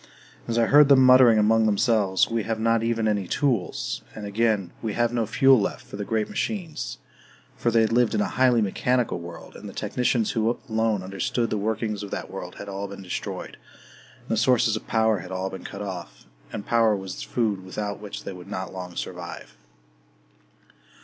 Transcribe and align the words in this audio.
And 0.47 0.57
I 0.57 0.65
heard 0.65 0.89
them 0.89 1.05
muttering 1.05 1.37
among 1.37 1.67
themselves, 1.67 2.27
"We 2.27 2.41
have 2.41 2.59
not 2.59 2.81
even 2.81 3.07
any 3.07 3.27
tools!", 3.27 4.01
and 4.15 4.25
again, 4.25 4.71
"We 4.81 4.93
have 4.93 5.13
no 5.13 5.27
fuel 5.27 5.61
left 5.61 5.85
for 5.85 5.95
the 5.95 6.03
great 6.03 6.27
machines!"... 6.27 6.97
For 7.55 7.69
they 7.69 7.81
had 7.81 7.91
lived 7.93 8.15
in 8.15 8.21
a 8.21 8.25
highly 8.33 8.63
mechanical 8.63 9.19
world, 9.19 9.55
and 9.55 9.69
the 9.69 9.73
technicians 9.73 10.31
who 10.31 10.57
alone 10.67 11.03
understood 11.03 11.51
the 11.51 11.59
workings 11.59 12.01
of 12.01 12.09
that 12.09 12.31
world 12.31 12.55
had 12.55 12.67
all 12.67 12.87
been 12.87 13.03
destroyed, 13.03 13.57
and 14.21 14.29
the 14.29 14.37
sources 14.37 14.75
of 14.75 14.87
power 14.87 15.19
had 15.19 15.31
all 15.31 15.51
been 15.51 15.63
cut 15.63 15.83
off 15.83 16.25
and 16.51 16.65
power 16.65 16.95
was 16.95 17.13
the 17.17 17.29
food 17.29 17.63
without 17.63 17.99
which 17.99 18.23
they 18.23 18.33
could 18.33 18.49
not 18.49 18.73
long 18.73 18.95
survive. 18.95 19.55